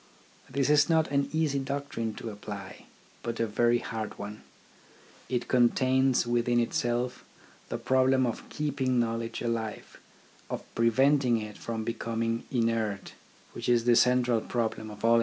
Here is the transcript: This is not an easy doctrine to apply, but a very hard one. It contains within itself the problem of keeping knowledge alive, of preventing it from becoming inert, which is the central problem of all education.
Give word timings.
This 0.49 0.71
is 0.71 0.89
not 0.89 1.09
an 1.11 1.29
easy 1.31 1.59
doctrine 1.59 2.15
to 2.15 2.31
apply, 2.31 2.87
but 3.21 3.39
a 3.39 3.45
very 3.45 3.77
hard 3.77 4.17
one. 4.17 4.41
It 5.29 5.47
contains 5.47 6.25
within 6.25 6.59
itself 6.59 7.23
the 7.69 7.77
problem 7.77 8.25
of 8.25 8.49
keeping 8.49 8.99
knowledge 8.99 9.43
alive, 9.43 9.99
of 10.49 10.63
preventing 10.73 11.37
it 11.39 11.55
from 11.55 11.83
becoming 11.83 12.45
inert, 12.49 13.13
which 13.51 13.69
is 13.69 13.83
the 13.83 13.95
central 13.95 14.41
problem 14.41 14.89
of 14.89 15.05
all 15.05 15.17
education. 15.17 15.19